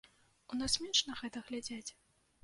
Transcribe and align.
У 0.53 0.57
нас 0.61 0.77
менш 0.85 1.01
на 1.09 1.17
гэта 1.19 1.43
глядзяць? 1.49 1.89